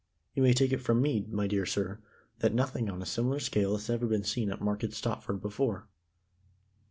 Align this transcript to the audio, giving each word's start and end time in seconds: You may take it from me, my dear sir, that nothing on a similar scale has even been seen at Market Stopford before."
You 0.33 0.41
may 0.41 0.53
take 0.53 0.73
it 0.73 0.81
from 0.81 0.99
me, 0.99 1.27
my 1.29 1.45
dear 1.45 1.63
sir, 1.67 1.99
that 2.39 2.55
nothing 2.55 2.89
on 2.89 3.03
a 3.03 3.05
similar 3.05 3.37
scale 3.39 3.73
has 3.77 3.87
even 3.87 4.07
been 4.07 4.23
seen 4.23 4.49
at 4.49 4.59
Market 4.59 4.93
Stopford 4.95 5.41
before." 5.43 5.89